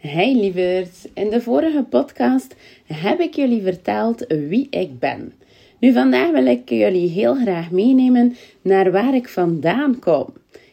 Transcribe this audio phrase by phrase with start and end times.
[0.00, 2.54] Hey lieverd, in de vorige podcast
[2.86, 5.32] heb ik jullie verteld wie ik ben.
[5.78, 10.26] Nu vandaag wil ik jullie heel graag meenemen naar waar ik vandaan kom.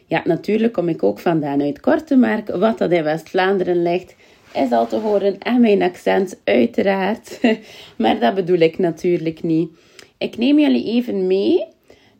[0.06, 4.14] Ja, natuurlijk kom ik ook vandaan uit Kortemark, wat dat in West-Vlaanderen ligt,
[4.54, 7.40] is al te horen en mijn accent uiteraard.
[7.98, 9.70] maar dat bedoel ik natuurlijk niet.
[10.18, 11.64] Ik neem jullie even mee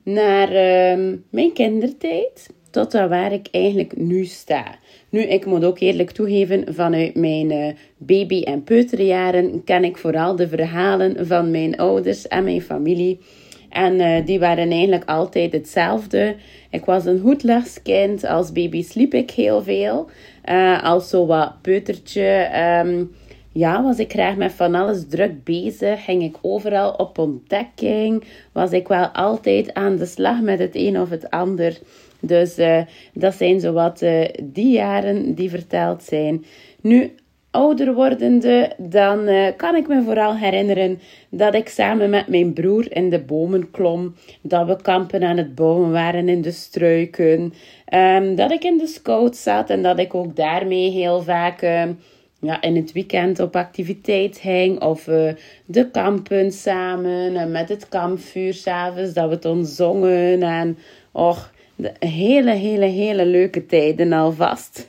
[0.02, 4.64] naar uh, mijn kindertijd tot waar ik eigenlijk nu sta.
[5.08, 7.66] Nu, ik moet ook eerlijk toegeven, vanuit mijn uh,
[7.96, 13.18] baby- en peuterjaren ken ik vooral de verhalen van mijn ouders en mijn familie.
[13.68, 16.36] En uh, die waren eigenlijk altijd hetzelfde.
[16.70, 18.24] Ik was een hoedlagskind.
[18.24, 20.08] Als baby sliep ik heel veel.
[20.44, 22.50] Uh, als zo wat peutertje...
[22.84, 23.10] Um,
[23.52, 26.04] ja, was ik graag met van alles druk bezig.
[26.04, 28.24] Ging ik overal op ontdekking.
[28.52, 31.78] Was ik wel altijd aan de slag met het een of het ander.
[32.20, 32.80] Dus uh,
[33.12, 36.44] dat zijn zowat uh, die jaren die verteld zijn.
[36.80, 37.14] Nu,
[37.50, 42.92] ouder wordende, dan uh, kan ik me vooral herinneren dat ik samen met mijn broer
[42.92, 44.14] in de bomen klom.
[44.40, 47.52] Dat we kampen aan het bouwen waren in de struiken.
[47.94, 51.60] Um, dat ik in de scout zat en dat ik ook daarmee heel vaak
[52.40, 54.82] ja, in het weekend op activiteit hing.
[54.82, 55.04] Of
[55.66, 60.42] de kampen samen en met het kampvuur s'avonds dat we het ons zongen.
[60.42, 60.78] En
[61.12, 64.86] och, de hele, hele, hele leuke tijden alvast.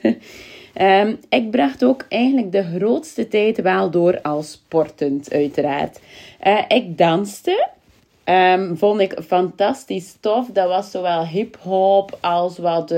[0.80, 6.00] um, ik bracht ook eigenlijk de grootste tijd wel door als sportend, uiteraard.
[6.46, 7.68] Uh, ik danste.
[8.24, 10.46] Um, vond ik fantastisch tof.
[10.52, 12.94] Dat was zowel hip-hop als wat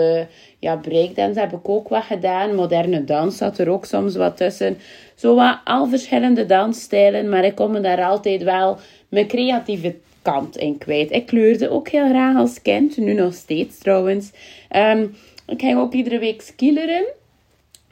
[0.59, 2.55] ja, breakdance heb ik ook wat gedaan.
[2.55, 4.79] Moderne dans zat er ook soms wat tussen.
[5.15, 10.57] Zo wat al verschillende dansstijlen, maar ik kom me daar altijd wel mijn creatieve kant
[10.57, 11.11] in kwijt.
[11.11, 14.31] Ik kleurde ook heel graag als kind, nu nog steeds trouwens.
[14.77, 15.15] Um,
[15.47, 17.05] ik ging ook iedere week skileren.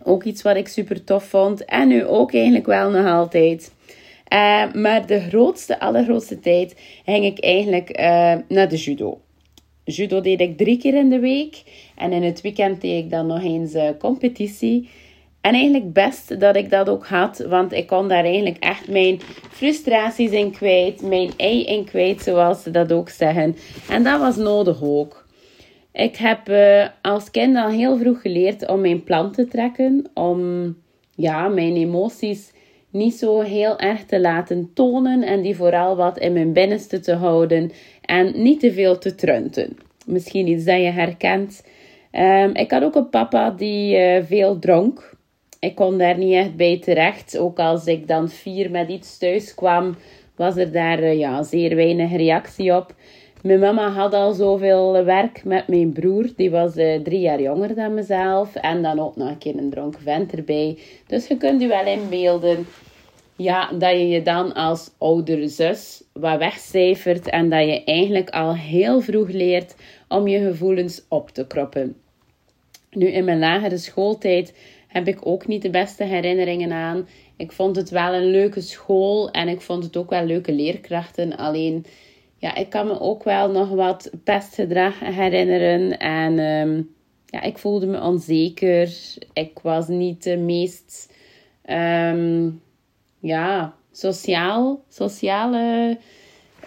[0.02, 1.64] Ook iets wat ik super tof vond.
[1.64, 3.72] En nu ook eigenlijk wel nog altijd.
[4.32, 9.20] Uh, maar de grootste, allergrootste tijd ging ik eigenlijk uh, naar de judo.
[9.84, 11.62] Judo deed ik drie keer in de week.
[11.96, 14.88] En in het weekend deed ik dan nog eens uh, competitie.
[15.40, 19.20] En eigenlijk best dat ik dat ook had, want ik kon daar eigenlijk echt mijn
[19.50, 23.56] frustraties in kwijt, mijn ei in kwijt, zoals ze dat ook zeggen.
[23.88, 25.26] En dat was nodig ook.
[25.92, 30.76] Ik heb uh, als kind al heel vroeg geleerd om mijn plan te trekken, om
[31.14, 32.52] ja, mijn emoties
[32.90, 37.14] niet zo heel erg te laten tonen en die vooral wat in mijn binnenste te
[37.14, 39.76] houden en niet te veel te trunten.
[40.06, 41.64] Misschien iets dat je herkent.
[42.12, 45.18] Um, ik had ook een papa die uh, veel dronk.
[45.60, 47.38] Ik kon daar niet echt bij terecht.
[47.38, 49.96] Ook als ik dan vier met iets thuis kwam,
[50.36, 52.94] was er daar uh, ja, zeer weinig reactie op.
[53.42, 56.30] Mijn mama had al zoveel werk met mijn broer.
[56.36, 58.54] Die was uh, drie jaar jonger dan mezelf.
[58.54, 60.78] En dan ook nog een keer een dronken vent erbij.
[61.06, 62.66] Dus je kunt je wel inbeelden
[63.36, 67.28] ja, dat je je dan als oudere zus wat wegcijfert.
[67.28, 69.74] En dat je eigenlijk al heel vroeg leert
[70.08, 71.96] om je gevoelens op te kroppen.
[72.90, 74.54] Nu, in mijn lagere schooltijd
[74.90, 77.08] heb ik ook niet de beste herinneringen aan.
[77.36, 81.36] Ik vond het wel een leuke school en ik vond het ook wel leuke leerkrachten.
[81.36, 81.84] Alleen,
[82.36, 85.98] ja, ik kan me ook wel nog wat pestgedrag herinneren.
[85.98, 86.94] En um,
[87.26, 88.92] ja, ik voelde me onzeker.
[89.32, 91.14] Ik was niet de meest,
[91.70, 92.62] um,
[93.18, 95.98] ja, sociaal, sociale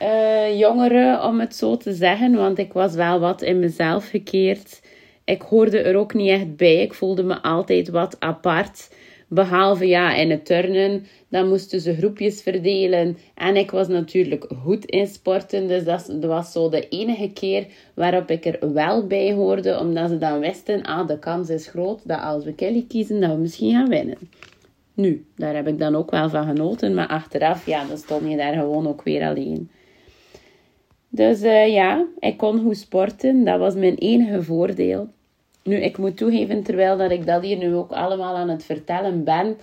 [0.01, 2.35] uh, jongere, om het zo te zeggen.
[2.35, 4.81] Want ik was wel wat in mezelf gekeerd.
[5.25, 6.81] Ik hoorde er ook niet echt bij.
[6.81, 8.89] Ik voelde me altijd wat apart.
[9.27, 13.17] Behalve ja, in het turnen, dan moesten ze groepjes verdelen.
[13.35, 15.67] En ik was natuurlijk goed in sporten.
[15.67, 19.79] Dus dat was zo de enige keer waarop ik er wel bij hoorde.
[19.79, 23.31] Omdat ze dan wisten, ah, de kans is groot dat als we Kelly kiezen, dat
[23.31, 24.17] we misschien gaan winnen.
[24.93, 26.93] Nu, daar heb ik dan ook wel van genoten.
[26.93, 29.69] Maar achteraf, ja, dan stond je daar gewoon ook weer alleen.
[31.15, 33.43] Dus uh, ja, ik kon goed sporten.
[33.43, 35.07] Dat was mijn enige voordeel.
[35.63, 39.23] Nu, ik moet toegeven, terwijl dat ik dat hier nu ook allemaal aan het vertellen
[39.23, 39.57] ben,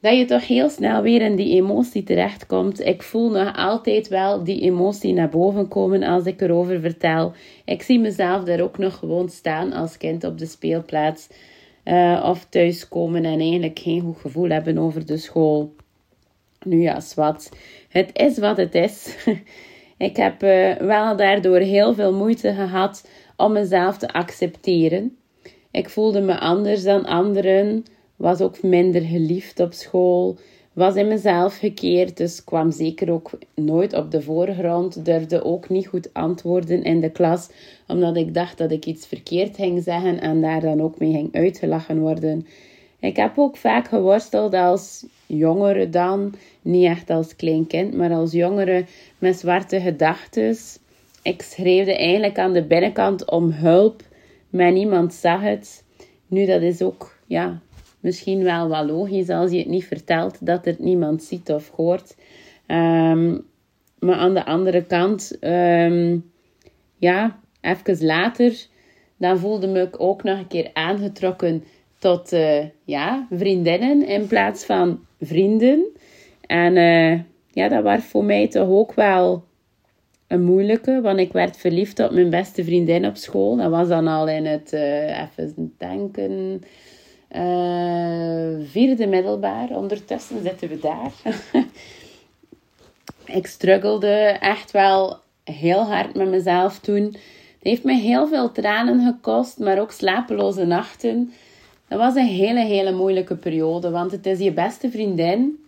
[0.00, 2.80] dat je toch heel snel weer in die emotie terechtkomt.
[2.80, 7.32] Ik voel nog altijd wel die emotie naar boven komen als ik erover vertel.
[7.64, 11.28] Ik zie mezelf daar ook nog gewoon staan als kind op de speelplaats.
[11.84, 15.74] Uh, of thuiskomen en eigenlijk geen goed gevoel hebben over de school.
[16.64, 17.50] Nu ja, zwart.
[17.88, 19.16] Het is wat het is.
[19.98, 25.16] Ik heb uh, wel daardoor heel veel moeite gehad om mezelf te accepteren.
[25.70, 27.84] Ik voelde me anders dan anderen,
[28.16, 30.38] was ook minder geliefd op school,
[30.72, 35.86] was in mezelf gekeerd, dus kwam zeker ook nooit op de voorgrond, durfde ook niet
[35.86, 37.50] goed antwoorden in de klas,
[37.86, 41.34] omdat ik dacht dat ik iets verkeerd ging zeggen en daar dan ook mee ging
[41.34, 42.46] uitgelachen worden.
[43.00, 48.32] Ik heb ook vaak geworsteld als jongere dan, niet echt als klein kind, maar als
[48.32, 48.84] jongere
[49.18, 50.56] met zwarte gedachten.
[51.22, 54.02] Ik schreef eigenlijk aan de binnenkant om hulp,
[54.50, 55.84] maar niemand zag het.
[56.26, 57.60] Nu, dat is ook, ja,
[58.00, 62.16] misschien wel wel logisch als je het niet vertelt, dat het niemand ziet of hoort.
[62.66, 63.46] Um,
[63.98, 66.30] maar aan de andere kant, um,
[66.96, 68.66] ja, even later,
[69.16, 71.64] dan voelde me ik ook nog een keer aangetrokken
[71.98, 75.86] tot uh, ja, vriendinnen in plaats van vrienden.
[76.46, 77.20] En uh,
[77.58, 79.44] ja, dat was voor mij toch ook wel
[80.26, 83.56] een moeilijke, want ik werd verliefd op mijn beste vriendin op school.
[83.56, 86.62] Dat was dan al in het, uh, even denken,
[88.70, 89.68] vierde middelbaar.
[89.70, 91.12] Ondertussen zitten we daar.
[93.38, 97.04] ik struggelde echt wel heel hard met mezelf toen.
[97.04, 101.32] Het heeft me heel veel tranen gekost, maar ook slapeloze nachten.
[101.88, 105.67] Dat was een hele, hele moeilijke periode, want het is je beste vriendin.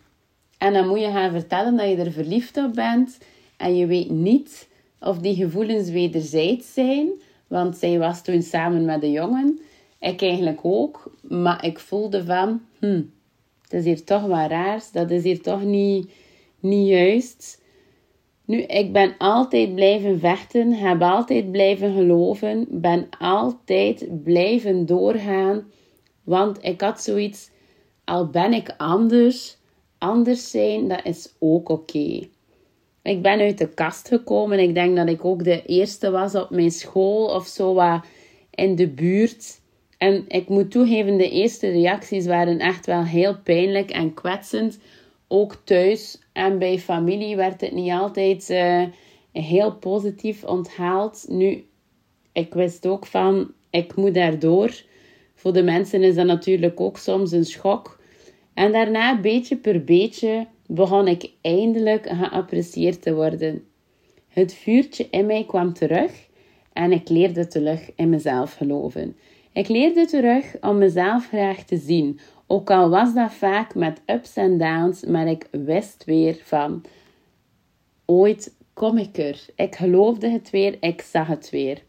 [0.60, 3.18] En dan moet je gaan vertellen dat je er verliefd op bent.
[3.56, 4.68] En je weet niet
[5.00, 7.08] of die gevoelens wederzijds zijn.
[7.46, 9.60] Want zij was toen samen met de jongen.
[10.00, 11.12] Ik eigenlijk ook.
[11.20, 13.02] Maar ik voelde van, hm,
[13.62, 14.90] het is hier toch wat raars.
[14.90, 16.10] Dat is hier toch niet,
[16.60, 17.62] niet juist.
[18.44, 20.72] Nu, ik ben altijd blijven vechten.
[20.72, 22.66] Heb altijd blijven geloven.
[22.70, 25.64] Ben altijd blijven doorgaan
[26.30, 27.50] want ik had zoiets,
[28.04, 29.56] al ben ik anders,
[30.00, 32.28] anders zijn, dat is ook oké.
[33.02, 34.58] Ik ben uit de kast gekomen.
[34.58, 38.04] Ik denk dat ik ook de eerste was op mijn school of zo wat
[38.50, 39.60] in de buurt.
[39.98, 44.78] En ik moet toegeven, de eerste reacties waren echt wel heel pijnlijk en kwetsend.
[45.28, 48.82] Ook thuis en bij familie werd het niet altijd uh,
[49.32, 51.24] heel positief onthaald.
[51.28, 51.64] Nu,
[52.32, 54.82] ik wist ook van, ik moet daardoor.
[55.34, 57.99] Voor de mensen is dat natuurlijk ook soms een schok.
[58.60, 63.64] En daarna, beetje per beetje, begon ik eindelijk geapprecieerd te worden.
[64.28, 66.28] Het vuurtje in mij kwam terug
[66.72, 69.16] en ik leerde terug in mezelf geloven.
[69.52, 74.36] Ik leerde terug om mezelf graag te zien, ook al was dat vaak met ups
[74.36, 76.84] en downs, maar ik wist weer van
[78.04, 79.44] ooit kom ik er.
[79.54, 81.82] Ik geloofde het weer, ik zag het weer.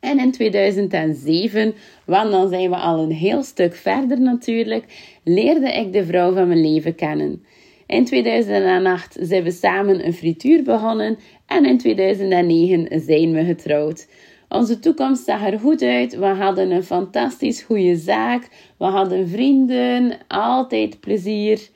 [0.00, 1.74] En in 2007,
[2.04, 4.84] want dan zijn we al een heel stuk verder natuurlijk,
[5.24, 7.42] leerde ik de vrouw van mijn leven kennen.
[7.86, 14.06] In 2008 zijn we samen een frituur begonnen en in 2009 zijn we getrouwd.
[14.48, 16.16] Onze toekomst zag er goed uit.
[16.16, 18.48] We hadden een fantastisch goede zaak.
[18.78, 21.68] We hadden vrienden, altijd plezier.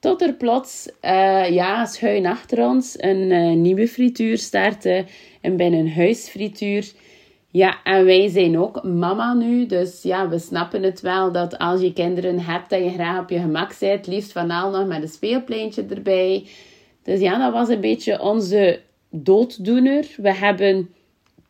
[0.00, 5.04] Tot er plots, uh, ja, schuin achter ons, een uh, nieuwe frituur startte.
[5.40, 6.92] Een binnenhuisfrituur.
[7.56, 9.66] Ja, en wij zijn ook mama nu.
[9.66, 13.30] Dus ja, we snappen het wel dat als je kinderen hebt, dat je graag op
[13.30, 14.06] je gemak bent.
[14.06, 16.46] Liefst van al nog met een speelpleintje erbij.
[17.02, 18.80] Dus ja, dat was een beetje onze
[19.10, 20.06] dooddoener.
[20.16, 20.88] We hebben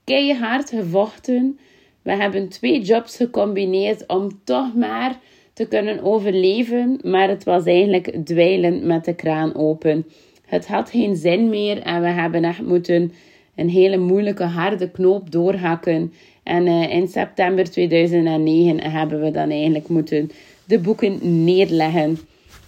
[0.05, 1.59] keihard gevochten.
[2.03, 5.19] We hebben twee jobs gecombineerd om toch maar
[5.53, 6.99] te kunnen overleven.
[7.03, 10.07] Maar het was eigenlijk dweilen met de kraan open.
[10.45, 13.13] Het had geen zin meer en we hebben echt moeten
[13.57, 16.13] een hele moeilijke, harde knoop doorhakken.
[16.43, 20.31] En uh, in september 2009 hebben we dan eigenlijk moeten
[20.65, 22.19] de boeken neerleggen.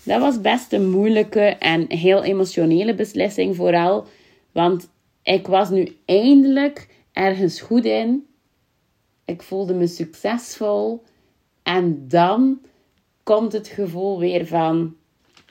[0.02, 4.04] Dat was best een moeilijke en heel emotionele beslissing, vooral.
[4.52, 4.88] Want
[5.22, 8.26] ik was nu eindelijk ergens goed in.
[9.24, 11.02] Ik voelde me succesvol.
[11.62, 12.58] En dan
[13.22, 14.94] komt het gevoel weer van: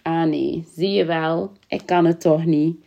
[0.02, 2.78] ah nee, zie je wel, ik kan het toch niet.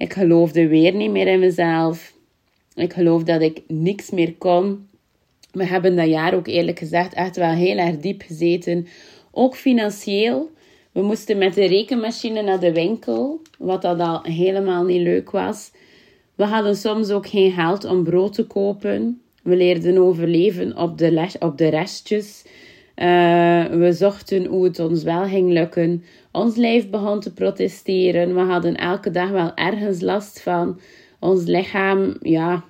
[0.00, 2.12] Ik geloofde weer niet meer in mezelf.
[2.74, 4.88] Ik geloof dat ik niks meer kon.
[5.52, 8.86] We hebben dat jaar ook eerlijk gezegd echt wel heel erg diep gezeten.
[9.30, 10.50] Ook financieel.
[10.92, 15.70] We moesten met de rekenmachine naar de winkel, wat dat al helemaal niet leuk was.
[16.34, 19.20] We hadden soms ook geen geld om brood te kopen.
[19.42, 22.44] We leerden overleven op de, op de restjes.
[22.96, 26.04] Uh, we zochten hoe het ons wel ging lukken.
[26.32, 28.34] Ons lijf begon te protesteren.
[28.34, 30.80] We hadden elke dag wel ergens last van.
[31.20, 32.64] Ons lichaam, ja.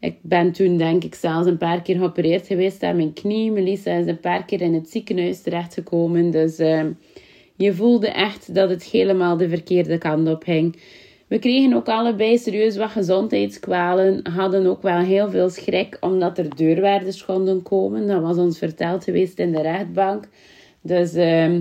[0.00, 3.50] Ik ben toen denk ik zelfs een paar keer geopereerd geweest aan mijn knie.
[3.50, 6.30] Melissa is een paar keer in het ziekenhuis terechtgekomen.
[6.30, 6.84] Dus uh,
[7.56, 10.76] je voelde echt dat het helemaal de verkeerde kant op ging.
[11.26, 16.56] We kregen ook allebei serieus wat gezondheidskwalen, hadden ook wel heel veel schrik omdat er
[16.56, 18.06] deurwaarders konden komen.
[18.06, 20.28] Dat was ons verteld geweest in de rechtbank.
[20.80, 21.58] Dus uh,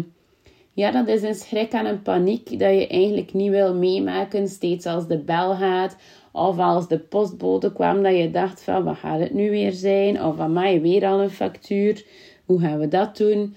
[0.77, 4.47] ja, dat is een schrik en een paniek dat je eigenlijk niet wil meemaken.
[4.47, 5.97] Steeds als de bel gaat
[6.31, 10.23] of als de postbode kwam, dat je dacht van wat gaat het nu weer zijn?
[10.23, 12.05] Of van mij weer al een factuur.
[12.45, 13.55] Hoe gaan we dat doen?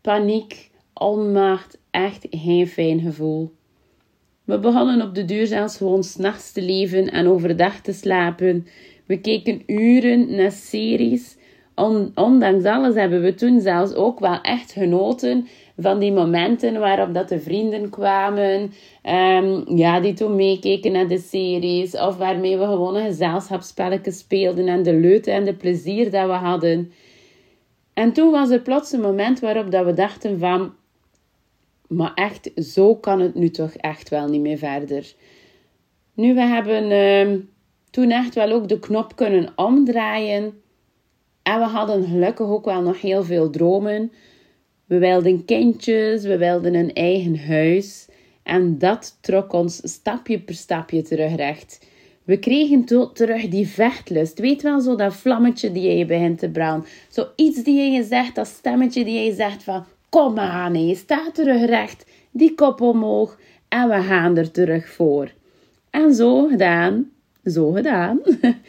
[0.00, 3.52] paniek, onmacht, echt geen fijn gevoel.
[4.44, 8.66] We begonnen op de duur zelfs gewoon s'nachts te leven en overdag te slapen.
[9.06, 11.36] We keken uren naar series.
[12.14, 17.28] ondanks alles hebben we toen zelfs ook wel echt genoten van die momenten waarop dat
[17.28, 22.96] de vrienden kwamen, um, ja, die toen meekeken naar de series, of waarmee we gewoon
[22.96, 26.92] een gezelschapsspelletjes speelden en de leute en de plezier dat we hadden.
[27.94, 30.74] En toen was er plots een moment waarop dat we dachten van,
[31.88, 35.12] maar echt, zo kan het nu toch echt wel niet meer verder.
[36.14, 37.38] Nu, we hebben uh,
[37.90, 40.62] toen echt wel ook de knop kunnen omdraaien.
[41.42, 44.12] En we hadden gelukkig ook wel nog heel veel dromen.
[44.92, 48.08] We wilden kindjes, we wilden een eigen huis.
[48.42, 51.86] En dat trok ons stapje per stapje terugrecht.
[52.24, 54.38] We kregen terug die vechtlust.
[54.38, 56.88] Weet wel, zo dat vlammetje die je begint te branden.
[57.08, 59.84] Zoiets die je zegt, dat stemmetje die je zegt van...
[60.08, 62.06] Kom maar, je staat terug recht.
[62.30, 63.38] Die kop omhoog.
[63.68, 65.32] En we gaan er terug voor.
[65.90, 67.10] En zo gedaan.
[67.44, 68.20] Zo gedaan.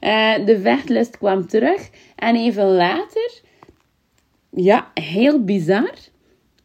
[0.00, 1.90] Eh, de vechtlust kwam terug.
[2.16, 3.46] En even later...
[4.60, 5.94] Ja, heel bizar.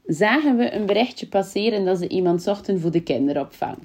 [0.06, 3.78] Zagen we een berichtje passeren dat ze iemand zochten voor de kinderopvang.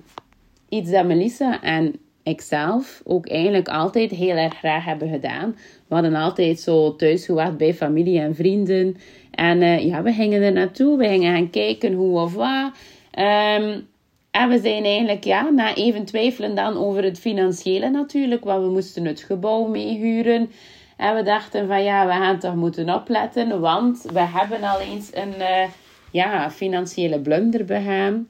[0.69, 5.57] Iets dat Melissa en ikzelf ook eigenlijk altijd heel erg graag hebben gedaan.
[5.89, 8.97] We hadden altijd zo thuis gewacht bij familie en vrienden.
[9.31, 10.99] En uh, ja, we gingen er naartoe.
[10.99, 12.73] We gingen gaan kijken hoe of wat.
[13.19, 13.87] Um,
[14.31, 18.45] en we zijn eigenlijk, ja, na even twijfelen dan over het financiële natuurlijk.
[18.45, 20.51] Want we moesten het gebouw meehuren.
[20.99, 23.61] En we dachten van, ja, we gaan toch moeten opletten.
[23.61, 25.65] Want we hebben al eens een uh,
[26.11, 28.29] ja, financiële blunder begaan.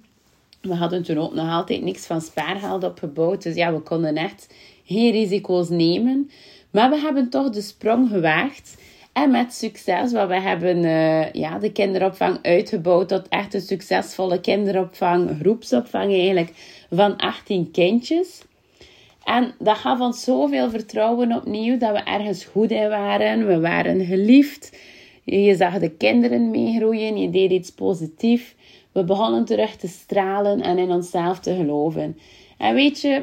[0.60, 3.42] We hadden toen ook nog altijd niks van spaargeld opgebouwd.
[3.42, 6.30] Dus ja, we konden echt geen risico's nemen.
[6.70, 8.76] Maar we hebben toch de sprong gewaagd.
[9.12, 14.40] En met succes, want we hebben uh, ja, de kinderopvang uitgebouwd tot echt een succesvolle
[14.40, 16.50] kinderopvang, groepsopvang eigenlijk,
[16.90, 18.42] van 18 kindjes.
[19.28, 23.46] En dat gaf ons zoveel vertrouwen opnieuw dat we ergens goed in waren.
[23.46, 24.76] We waren geliefd.
[25.24, 28.54] Je zag de kinderen meegroeien, je deed iets positiefs.
[28.92, 32.18] We begonnen terug te stralen en in onszelf te geloven.
[32.58, 33.22] En weet je,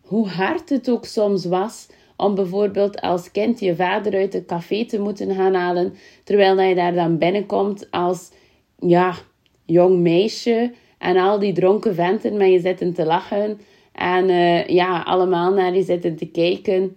[0.00, 1.86] hoe hard het ook soms was
[2.16, 6.74] om bijvoorbeeld als kind je vader uit het café te moeten gaan halen, terwijl je
[6.74, 8.30] daar dan binnenkomt als
[8.78, 9.14] ja,
[9.64, 13.58] jong meisje en al die dronken venten met je zitten te lachen
[13.94, 16.96] en uh, ja, allemaal naar je zitten te kijken.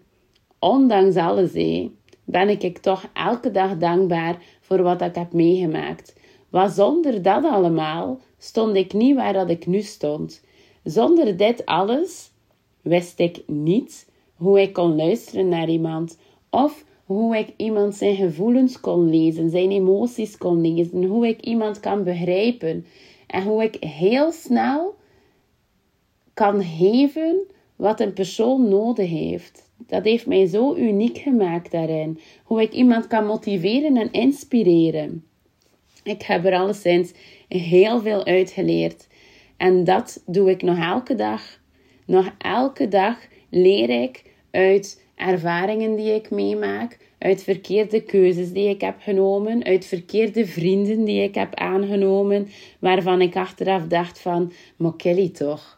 [0.60, 1.92] Ondanks alles, hé,
[2.24, 6.16] ben ik toch elke dag dankbaar voor wat ik heb meegemaakt.
[6.50, 10.44] Want zonder dat allemaal stond ik niet waar dat ik nu stond.
[10.84, 12.32] Zonder dit alles
[12.82, 16.18] wist ik niet hoe ik kon luisteren naar iemand
[16.50, 21.80] of hoe ik iemand zijn gevoelens kon lezen, zijn emoties kon lezen, hoe ik iemand
[21.80, 22.86] kan begrijpen
[23.28, 24.96] en hoe ik heel snel
[26.38, 27.44] kan geven
[27.76, 29.72] wat een persoon nodig heeft.
[29.78, 32.20] Dat heeft mij zo uniek gemaakt daarin.
[32.44, 35.26] Hoe ik iemand kan motiveren en inspireren.
[36.04, 37.14] Ik heb er alleszins
[37.48, 39.08] heel veel uitgeleerd.
[39.58, 41.60] En dat doe ik nog elke dag.
[42.06, 43.18] Nog elke dag
[43.50, 49.86] leer ik uit ervaringen die ik meemaak, uit verkeerde keuzes die ik heb genomen, uit
[49.86, 52.48] verkeerde vrienden die ik heb aangenomen,
[52.80, 55.77] waarvan ik achteraf dacht van, maar Kelly toch,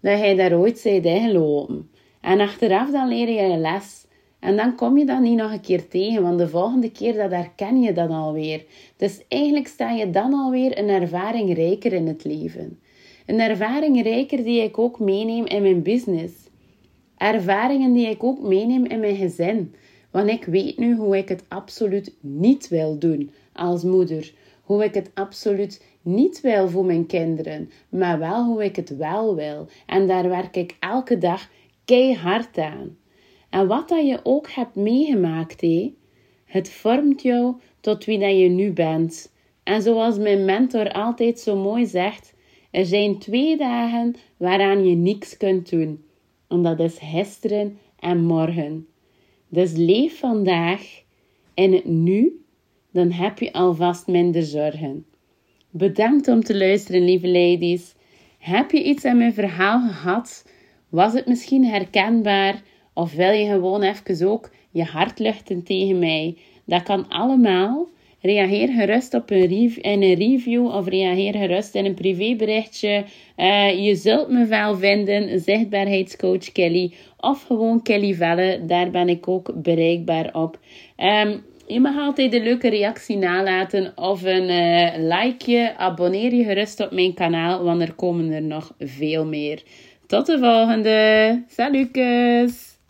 [0.00, 1.90] dat hij daar ooit zei gelopen.
[2.20, 4.06] En achteraf dan leer je een les.
[4.38, 7.30] En dan kom je dat niet nog een keer tegen, want de volgende keer dat
[7.30, 8.64] herken je dan alweer.
[8.96, 12.78] Dus eigenlijk sta je dan alweer een ervaring rijker in het leven.
[13.26, 16.34] Een ervaring rijker die ik ook meeneem in mijn business.
[17.16, 19.74] Ervaringen die ik ook meeneem in mijn gezin.
[20.10, 24.32] Want ik weet nu hoe ik het absoluut niet wil doen als moeder.
[24.62, 29.34] Hoe ik het absoluut niet wil voor mijn kinderen, maar wel hoe ik het wel
[29.34, 29.68] wil.
[29.86, 31.50] En daar werk ik elke dag
[31.84, 32.96] keihard aan.
[33.50, 35.66] En wat dat je ook hebt meegemaakt,
[36.44, 39.32] het vormt jou tot wie dat je nu bent.
[39.62, 42.34] En zoals mijn mentor altijd zo mooi zegt,
[42.70, 46.04] er zijn twee dagen waaraan je niks kunt doen.
[46.48, 48.86] En dat is gisteren en morgen.
[49.48, 51.02] Dus leef vandaag
[51.54, 52.44] in het nu,
[52.90, 55.06] dan heb je alvast minder zorgen.
[55.70, 57.94] Bedankt om te luisteren, lieve ladies.
[58.38, 60.50] Heb je iets aan mijn verhaal gehad?
[60.88, 62.62] Was het misschien herkenbaar?
[62.92, 66.36] Of wil je gewoon even ook je hart luchten tegen mij?
[66.64, 67.88] Dat kan allemaal.
[68.20, 73.04] Reageer gerust op een, in een review of reageer gerust in een privéberichtje.
[73.36, 76.92] Uh, je zult me wel vinden, zichtbaarheidscoach Kelly.
[77.16, 80.58] Of gewoon Kelly Velle, daar ben ik ook bereikbaar op.
[80.96, 85.76] Um, Je mag altijd een leuke reactie nalaten of een uh, likeje.
[85.76, 89.62] Abonneer je gerust op mijn kanaal, want er komen er nog veel meer.
[90.06, 91.42] Tot de volgende.
[91.48, 92.77] Salutjes!